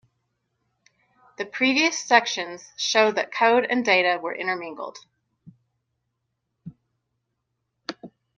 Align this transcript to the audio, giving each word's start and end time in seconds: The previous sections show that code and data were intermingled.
The 1.37 1.45
previous 1.45 1.99
sections 1.99 2.71
show 2.75 3.11
that 3.11 3.31
code 3.31 3.67
and 3.69 3.85
data 3.85 4.19
were 4.19 4.33
intermingled. 4.33 4.97